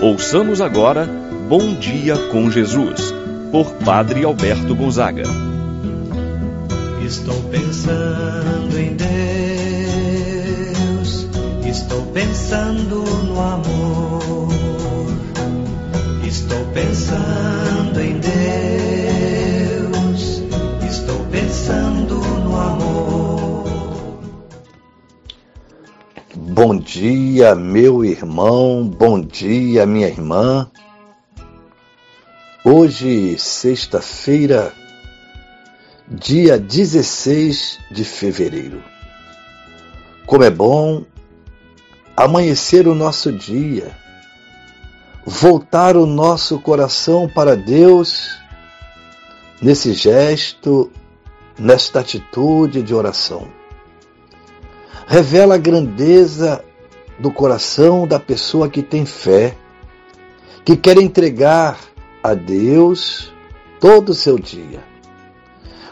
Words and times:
Ouçamos 0.00 0.60
agora 0.60 1.08
Bom 1.48 1.74
Dia 1.74 2.16
com 2.30 2.50
Jesus, 2.50 3.14
por 3.50 3.72
Padre 3.76 4.24
Alberto 4.24 4.74
Gonzaga. 4.74 5.22
Estou 7.02 7.40
pensando 7.44 8.78
em 8.78 8.94
Deus, 10.74 11.26
estou 11.64 12.02
pensando 12.12 13.04
no 13.24 13.40
amor, 13.40 14.15
Bom 26.58 26.78
dia, 26.78 27.54
meu 27.54 28.02
irmão, 28.02 28.82
bom 28.88 29.20
dia, 29.20 29.84
minha 29.84 30.08
irmã. 30.08 30.70
Hoje, 32.64 33.38
sexta-feira, 33.38 34.72
dia 36.08 36.58
16 36.58 37.78
de 37.90 38.04
fevereiro. 38.04 38.82
Como 40.24 40.44
é 40.44 40.48
bom 40.48 41.04
amanhecer 42.16 42.88
o 42.88 42.94
nosso 42.94 43.30
dia, 43.30 43.94
voltar 45.26 45.94
o 45.94 46.06
nosso 46.06 46.58
coração 46.58 47.28
para 47.28 47.54
Deus 47.54 48.34
nesse 49.60 49.92
gesto, 49.92 50.90
nesta 51.58 52.00
atitude 52.00 52.80
de 52.80 52.94
oração. 52.94 53.46
Revela 55.06 55.54
a 55.54 55.58
grandeza 55.58 56.64
do 57.18 57.30
coração 57.30 58.06
da 58.06 58.18
pessoa 58.18 58.68
que 58.68 58.82
tem 58.82 59.06
fé, 59.06 59.56
que 60.64 60.76
quer 60.76 60.98
entregar 60.98 61.78
a 62.22 62.34
Deus 62.34 63.32
todo 63.80 64.10
o 64.10 64.14
seu 64.14 64.38
dia 64.38 64.96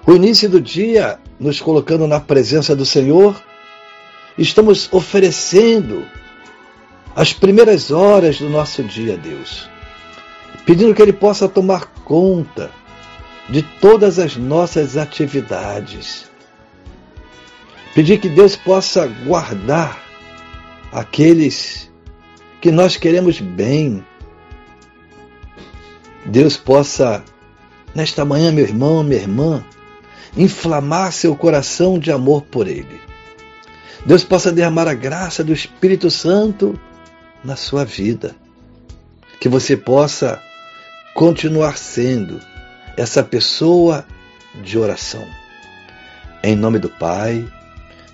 o 0.06 0.12
início 0.12 0.50
do 0.50 0.60
dia, 0.60 1.18
nos 1.40 1.62
colocando 1.62 2.06
na 2.06 2.20
presença 2.20 2.76
do 2.76 2.84
Senhor, 2.84 3.42
estamos 4.36 4.86
oferecendo 4.92 6.04
as 7.16 7.32
primeiras 7.32 7.90
horas 7.90 8.38
do 8.38 8.50
nosso 8.50 8.82
dia 8.82 9.14
a 9.14 9.16
Deus, 9.16 9.68
pedindo 10.66 10.94
que 10.94 11.00
Ele 11.00 11.12
possa 11.12 11.48
tomar 11.48 11.86
conta 12.04 12.70
de 13.48 13.62
todas 13.62 14.18
as 14.18 14.36
nossas 14.36 14.98
atividades. 14.98 16.30
Pedir 17.94 18.18
que 18.18 18.28
Deus 18.28 18.56
possa 18.56 19.06
guardar 19.06 20.02
aqueles 20.90 21.88
que 22.60 22.72
nós 22.72 22.96
queremos 22.96 23.40
bem. 23.40 24.04
Deus 26.26 26.56
possa, 26.56 27.22
nesta 27.94 28.24
manhã, 28.24 28.50
meu 28.50 28.64
irmão, 28.64 29.04
minha 29.04 29.20
irmã, 29.20 29.64
inflamar 30.36 31.12
seu 31.12 31.36
coração 31.36 31.96
de 31.96 32.10
amor 32.10 32.42
por 32.42 32.66
Ele. 32.66 33.00
Deus 34.04 34.24
possa 34.24 34.50
derramar 34.50 34.88
a 34.88 34.94
graça 34.94 35.44
do 35.44 35.52
Espírito 35.52 36.10
Santo 36.10 36.78
na 37.44 37.54
sua 37.54 37.84
vida. 37.84 38.34
Que 39.40 39.48
você 39.48 39.76
possa 39.76 40.42
continuar 41.14 41.78
sendo 41.78 42.40
essa 42.96 43.22
pessoa 43.22 44.04
de 44.62 44.78
oração. 44.78 45.24
Em 46.42 46.56
nome 46.56 46.78
do 46.78 46.88
Pai, 46.88 47.46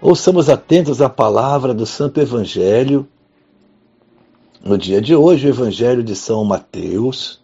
Ouçamos 0.00 0.48
atentos 0.48 1.02
à 1.02 1.08
palavra 1.08 1.74
do 1.74 1.84
Santo 1.84 2.20
Evangelho. 2.20 3.08
No 4.64 4.78
dia 4.78 5.00
de 5.00 5.12
hoje, 5.12 5.48
o 5.48 5.50
Evangelho 5.50 6.04
de 6.04 6.14
São 6.14 6.44
Mateus, 6.44 7.40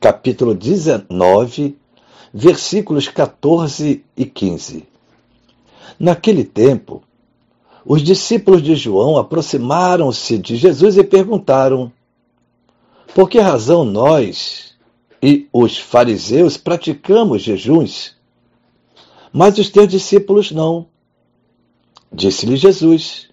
capítulo 0.00 0.56
19, 0.56 1.78
versículos 2.34 3.06
14 3.06 4.04
e 4.16 4.24
15. 4.26 4.88
Naquele 6.00 6.42
tempo, 6.42 7.00
os 7.86 8.02
discípulos 8.02 8.60
de 8.60 8.74
João 8.74 9.16
aproximaram-se 9.16 10.36
de 10.36 10.56
Jesus 10.56 10.98
e 10.98 11.04
perguntaram: 11.04 11.92
Por 13.14 13.30
que 13.30 13.38
razão 13.38 13.84
nós 13.84 14.74
e 15.22 15.48
os 15.52 15.78
fariseus 15.78 16.56
praticamos 16.56 17.40
jejuns, 17.40 18.16
mas 19.32 19.58
os 19.58 19.70
teus 19.70 19.86
discípulos 19.86 20.50
não? 20.50 20.88
Disse-lhe 22.12 22.56
Jesus: 22.56 23.28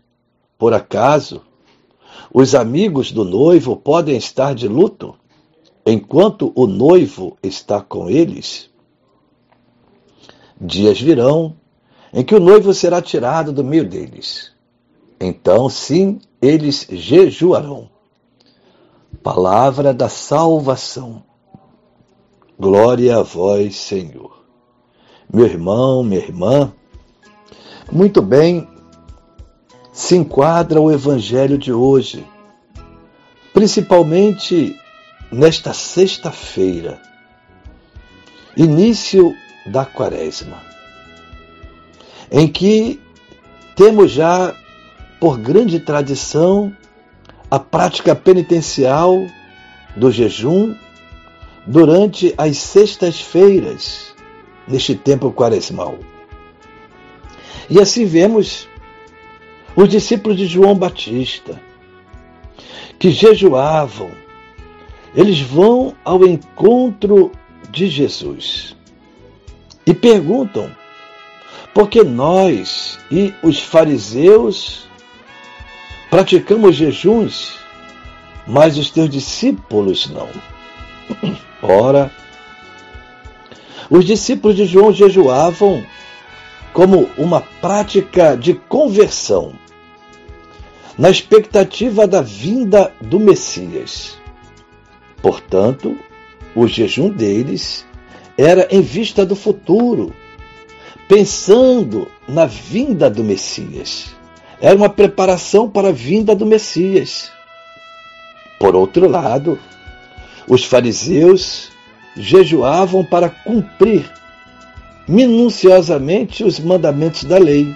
Por 0.58 0.74
acaso 0.74 1.42
os 2.34 2.54
amigos 2.54 3.12
do 3.12 3.24
noivo 3.24 3.76
podem 3.76 4.18
estar 4.18 4.54
de 4.54 4.68
luto 4.68 5.16
enquanto 5.86 6.52
o 6.56 6.68
noivo 6.68 7.38
está 7.42 7.82
com 7.82 8.10
eles? 8.10 8.70
Dias 10.60 11.00
virão 11.00 11.56
em 12.14 12.24
que 12.24 12.36
o 12.36 12.40
noivo 12.40 12.74
será 12.74 13.02
tirado 13.02 13.52
do 13.52 13.64
meio 13.64 13.88
deles. 13.88 14.54
Então, 15.20 15.70
sim, 15.70 16.20
eles 16.42 16.88
jejuarão. 16.90 17.90
Palavra 19.22 19.94
da 19.94 20.08
salvação. 20.08 21.24
Glória 22.58 23.18
a 23.18 23.22
vós, 23.22 23.76
Senhor. 23.76 24.46
Meu 25.34 25.46
irmão, 25.46 26.04
minha 26.04 26.22
irmã, 26.22 26.72
muito 27.92 28.22
bem 28.22 28.68
se 29.94 30.16
enquadra 30.16 30.82
o 30.82 30.92
evangelho 30.92 31.58
de 31.58 31.72
hoje, 31.72 32.26
principalmente 33.54 34.76
nesta 35.32 35.74
sexta-feira, 35.74 37.02
início 38.58 39.34
da 39.66 39.86
Quaresma, 39.86 40.62
em 42.32 42.48
que 42.48 43.00
temos 43.76 44.12
já, 44.12 44.54
por 45.20 45.38
grande 45.38 45.80
tradição, 45.80 46.76
a 47.50 47.60
prática 47.60 48.16
penitencial 48.16 49.26
do 49.96 50.12
jejum 50.12 50.76
durante 51.66 52.34
as 52.38 52.58
sextas-feiras, 52.58 54.14
neste 54.68 54.96
tempo 54.96 55.32
quaresmal. 55.32 55.98
E 57.70 57.80
assim 57.80 58.06
vemos 58.06 58.68
os 59.76 59.90
discípulos 59.90 60.38
de 60.38 60.46
João 60.46 60.76
Batista, 60.76 61.62
que 62.98 63.12
jejuavam, 63.12 64.12
eles 65.16 65.40
vão 65.40 65.96
ao 66.04 66.26
encontro 66.26 67.32
de 67.70 67.88
Jesus 67.88 68.76
e 69.86 69.94
perguntam: 69.94 70.70
por 71.74 71.90
que 71.90 72.04
nós 72.04 72.98
e 73.12 73.34
os 73.44 73.60
fariseus 73.62 74.88
praticamos 76.10 76.76
jejuns, 76.76 77.58
mas 78.48 78.78
os 78.78 78.90
teus 78.90 79.10
discípulos 79.10 80.10
não? 80.10 80.30
Ora, 81.62 82.12
os 83.90 84.06
discípulos 84.06 84.56
de 84.56 84.66
João 84.66 84.94
jejuavam 84.94 85.86
como 86.76 87.10
uma 87.18 87.40
prática 87.40 88.36
de 88.36 88.54
conversão, 88.54 89.54
na 90.98 91.10
expectativa 91.10 92.06
da 92.06 92.22
vinda 92.22 92.92
do 93.00 93.18
Messias. 93.18 94.18
Portanto, 95.22 95.98
o 96.54 96.68
jejum 96.68 97.08
deles 97.08 97.86
era 98.38 98.68
em 98.70 98.82
vista 98.82 99.26
do 99.26 99.38
futuro, 99.38 100.14
pensando 101.08 102.12
na 102.28 102.46
vinda 102.46 103.10
do 103.10 103.24
Messias. 103.24 104.14
Era 104.60 104.76
uma 104.76 104.90
preparação 104.90 105.70
para 105.70 105.90
a 105.90 105.94
vinda 105.94 106.36
do 106.36 106.46
Messias. 106.46 107.32
Por 108.60 108.76
outro 108.76 109.08
lado, 109.08 109.58
os 110.46 110.66
fariseus 110.66 111.72
jejuavam 112.18 113.06
para 113.06 113.30
cumprir 113.30 114.12
minuciosamente 115.08 116.44
os 116.44 116.60
mandamentos 116.60 117.24
da 117.24 117.38
lei. 117.38 117.76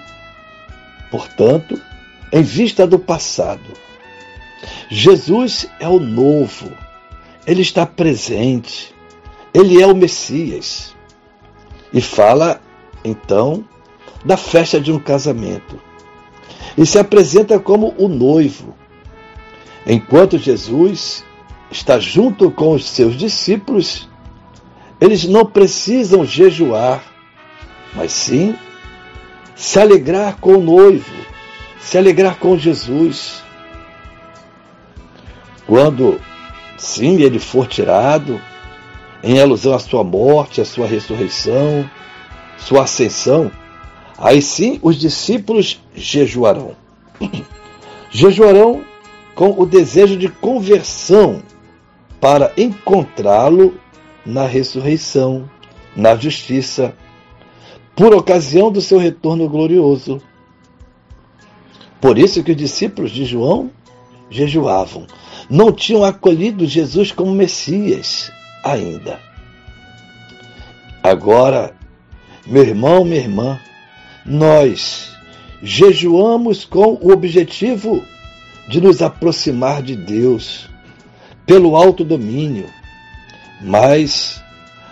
Portanto, 1.10 1.80
em 2.32 2.42
vista 2.42 2.86
do 2.86 2.98
passado, 2.98 3.72
Jesus 4.88 5.68
é 5.78 5.88
o 5.88 5.98
novo, 5.98 6.70
ele 7.46 7.62
está 7.62 7.86
presente, 7.86 8.94
ele 9.52 9.80
é 9.80 9.86
o 9.86 9.94
Messias. 9.94 10.94
E 11.92 12.00
fala, 12.00 12.60
então, 13.04 13.64
da 14.24 14.36
festa 14.36 14.80
de 14.80 14.92
um 14.92 14.98
casamento. 14.98 15.80
E 16.76 16.86
se 16.86 16.98
apresenta 16.98 17.58
como 17.58 17.94
o 17.98 18.06
noivo. 18.06 18.74
Enquanto 19.86 20.38
Jesus 20.38 21.24
está 21.70 21.98
junto 21.98 22.50
com 22.50 22.72
os 22.72 22.84
seus 22.84 23.16
discípulos, 23.16 24.08
eles 25.00 25.24
não 25.24 25.46
precisam 25.46 26.24
jejuar, 26.24 27.02
mas 27.94 28.12
sim 28.12 28.56
se 29.54 29.78
alegrar 29.78 30.36
com 30.36 30.54
o 30.54 30.62
noivo, 30.62 31.12
se 31.78 31.98
alegrar 31.98 32.36
com 32.36 32.56
Jesus. 32.56 33.42
Quando, 35.66 36.20
sim, 36.78 37.20
ele 37.20 37.38
for 37.38 37.66
tirado, 37.66 38.40
em 39.22 39.38
alusão 39.40 39.74
à 39.74 39.78
sua 39.78 40.02
morte, 40.02 40.60
à 40.60 40.64
sua 40.64 40.86
ressurreição, 40.86 41.88
sua 42.56 42.84
ascensão, 42.84 43.50
aí 44.18 44.40
sim 44.40 44.78
os 44.82 44.96
discípulos 44.96 45.80
jejuarão. 45.94 46.74
jejuarão 48.10 48.82
com 49.34 49.50
o 49.60 49.66
desejo 49.66 50.16
de 50.16 50.28
conversão 50.28 51.42
para 52.20 52.52
encontrá-lo 52.56 53.74
na 54.24 54.46
ressurreição, 54.46 55.48
na 55.96 56.14
justiça, 56.16 56.94
por 58.00 58.14
ocasião 58.14 58.72
do 58.72 58.80
seu 58.80 58.98
retorno 58.98 59.46
glorioso. 59.46 60.22
Por 62.00 62.16
isso 62.16 62.42
que 62.42 62.52
os 62.52 62.56
discípulos 62.56 63.10
de 63.10 63.26
João 63.26 63.70
jejuavam. 64.30 65.06
Não 65.50 65.70
tinham 65.70 66.02
acolhido 66.02 66.66
Jesus 66.66 67.12
como 67.12 67.30
Messias 67.30 68.32
ainda. 68.64 69.20
Agora, 71.02 71.76
meu 72.46 72.62
irmão, 72.62 73.04
minha 73.04 73.20
irmã, 73.20 73.60
nós 74.24 75.12
jejuamos 75.62 76.64
com 76.64 76.98
o 77.02 77.12
objetivo 77.12 78.02
de 78.66 78.80
nos 78.80 79.02
aproximar 79.02 79.82
de 79.82 79.94
Deus 79.94 80.70
pelo 81.44 81.76
alto 81.76 82.02
domínio, 82.02 82.64
mas, 83.60 84.42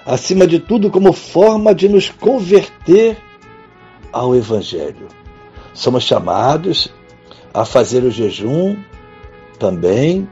acima 0.09 0.47
de 0.47 0.59
tudo, 0.59 0.91
como 0.91 1.13
forma 1.13 1.75
de 1.75 1.87
nos 1.87 2.09
converter 2.09 3.19
ao 4.11 4.35
Evangelho. 4.35 5.07
Somos 5.75 6.05
chamados 6.05 6.91
a 7.53 7.63
fazer 7.67 8.03
o 8.03 8.11
jejum 8.11 8.75
também 9.59 10.27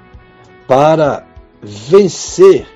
para 0.66 1.26
vencer 1.60 2.66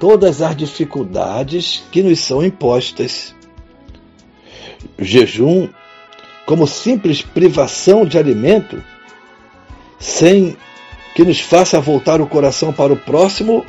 todas 0.00 0.40
as 0.40 0.56
dificuldades 0.56 1.84
que 1.92 2.02
nos 2.02 2.18
são 2.20 2.42
impostas. 2.42 3.34
O 4.98 5.04
jejum, 5.04 5.68
como 6.46 6.66
simples 6.66 7.20
privação 7.20 8.06
de 8.06 8.18
alimento, 8.18 8.82
sem 9.98 10.56
que 11.14 11.24
nos 11.24 11.40
faça 11.40 11.78
voltar 11.78 12.22
o 12.22 12.26
coração 12.26 12.72
para 12.72 12.92
o 12.92 12.96
próximo, 12.96 13.66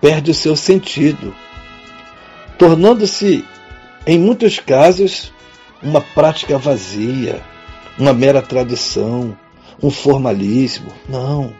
perde 0.00 0.30
o 0.30 0.34
seu 0.34 0.56
sentido, 0.56 1.34
tornando-se, 2.60 3.42
em 4.06 4.18
muitos 4.18 4.58
casos, 4.58 5.32
uma 5.82 6.02
prática 6.02 6.58
vazia, 6.58 7.40
uma 7.98 8.12
mera 8.12 8.42
tradição, 8.42 9.34
um 9.82 9.88
formalismo. 9.88 10.92
Não. 11.08 11.54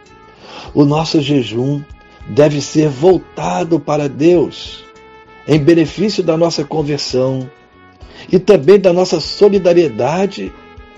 O 0.74 0.84
nosso 0.84 1.22
jejum 1.22 1.82
deve 2.28 2.60
ser 2.60 2.90
voltado 2.90 3.80
para 3.80 4.10
Deus, 4.10 4.84
em 5.48 5.58
benefício 5.58 6.22
da 6.22 6.36
nossa 6.36 6.64
conversão 6.64 7.50
e 8.30 8.38
também 8.38 8.78
da 8.78 8.92
nossa 8.92 9.20
solidariedade 9.20 10.52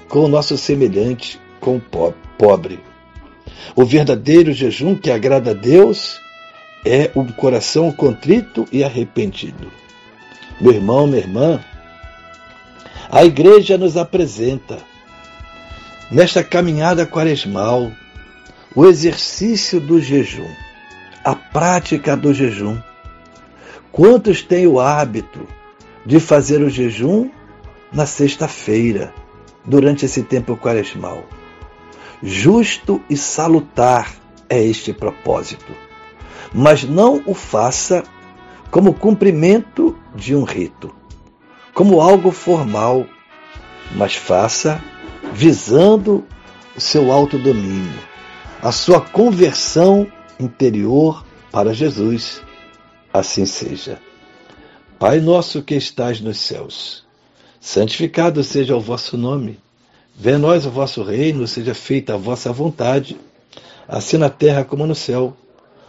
com 0.08 0.24
o 0.24 0.28
nosso 0.28 0.58
semelhante, 0.58 1.38
com 1.60 1.76
o 1.76 2.12
pobre. 2.36 2.80
O 3.76 3.84
verdadeiro 3.84 4.52
jejum 4.52 4.96
que 4.96 5.12
agrada 5.12 5.52
a 5.52 5.54
Deus 5.54 6.20
é 6.84 7.12
o 7.14 7.24
coração 7.34 7.92
contrito 7.92 8.66
e 8.72 8.82
arrependido. 8.82 9.81
Meu 10.62 10.72
irmão, 10.72 11.06
minha 11.06 11.18
irmã, 11.18 11.62
a 13.10 13.24
igreja 13.24 13.76
nos 13.76 13.96
apresenta, 13.96 14.78
nesta 16.10 16.42
caminhada 16.42 17.04
quaresmal, 17.04 17.92
o 18.74 18.86
exercício 18.86 19.80
do 19.80 20.00
jejum, 20.00 20.48
a 21.24 21.34
prática 21.34 22.16
do 22.16 22.32
jejum. 22.32 22.80
Quantos 23.90 24.40
têm 24.40 24.66
o 24.66 24.80
hábito 24.80 25.46
de 26.06 26.18
fazer 26.18 26.62
o 26.62 26.70
jejum 26.70 27.28
na 27.92 28.06
sexta-feira, 28.06 29.12
durante 29.64 30.06
esse 30.06 30.22
tempo 30.22 30.56
quaresmal? 30.56 31.24
Justo 32.22 33.02
e 33.10 33.16
salutar 33.16 34.14
é 34.48 34.62
este 34.62 34.92
propósito 34.94 35.74
mas 36.54 36.84
não 36.84 37.22
o 37.26 37.34
faça 37.34 38.02
como 38.70 38.94
cumprimento 38.94 39.96
de 40.14 40.34
um 40.34 40.44
rito, 40.44 40.94
como 41.74 42.00
algo 42.00 42.30
formal, 42.30 43.06
mas 43.94 44.14
faça 44.14 44.82
visando 45.32 46.24
o 46.76 46.80
seu 46.80 47.10
autodomínio, 47.10 48.00
a 48.60 48.72
sua 48.72 49.00
conversão 49.00 50.06
interior 50.38 51.24
para 51.50 51.74
Jesus. 51.74 52.42
Assim 53.12 53.44
seja. 53.44 54.00
Pai 54.98 55.20
nosso 55.20 55.62
que 55.62 55.74
estais 55.74 56.20
nos 56.20 56.38
céus, 56.38 57.04
santificado 57.60 58.42
seja 58.42 58.76
o 58.76 58.80
vosso 58.80 59.16
nome. 59.16 59.58
Venha 60.14 60.38
nós 60.38 60.64
o 60.64 60.70
vosso 60.70 61.02
reino, 61.02 61.46
seja 61.46 61.74
feita 61.74 62.14
a 62.14 62.16
vossa 62.16 62.52
vontade, 62.52 63.18
assim 63.88 64.16
na 64.16 64.30
terra 64.30 64.64
como 64.64 64.86
no 64.86 64.94
céu. 64.94 65.36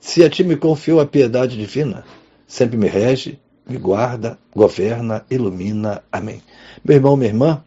se 0.00 0.24
a 0.24 0.30
ti 0.30 0.44
me 0.44 0.56
confiou 0.56 1.00
a 1.00 1.06
piedade 1.06 1.56
divina, 1.56 2.04
sempre 2.46 2.76
me 2.76 2.88
rege, 2.88 3.38
me 3.68 3.76
guarda, 3.76 4.38
governa, 4.54 5.24
ilumina. 5.30 6.02
Amém. 6.10 6.42
Meu 6.84 6.96
irmão, 6.96 7.16
minha 7.16 7.30
irmã, 7.30 7.62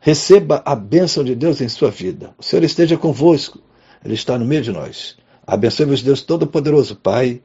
receba 0.00 0.62
a 0.64 0.74
bênção 0.74 1.22
de 1.22 1.34
Deus 1.34 1.60
em 1.60 1.68
sua 1.68 1.90
vida. 1.90 2.30
O 2.38 2.42
Senhor 2.42 2.64
esteja 2.64 2.96
convosco, 2.96 3.60
Ele 4.04 4.14
está 4.14 4.38
no 4.38 4.44
meio 4.44 4.62
de 4.62 4.72
nós. 4.72 5.16
Abençoe-vos, 5.46 6.02
Deus 6.02 6.22
Todo-Poderoso, 6.22 6.96
Pai, 6.96 7.40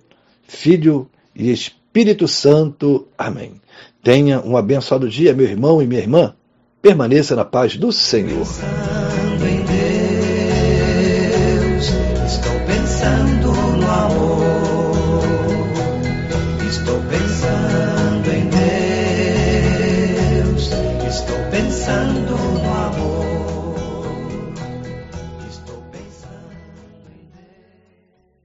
Filho 0.48 1.10
e 1.36 1.52
Espírito 1.52 2.28
Santo. 2.28 3.08
Amém. 3.18 3.62
Tenha 4.04 4.42
um 4.42 4.58
abençoado 4.58 5.08
dia, 5.08 5.34
meu 5.34 5.46
irmão 5.46 5.82
e 5.82 5.88
minha 5.88 6.02
irmã. 6.02 6.36
Permaneça 6.82 7.36
na 7.36 7.46
paz 7.46 7.78
do 7.78 7.92
Senhor. 7.92 8.46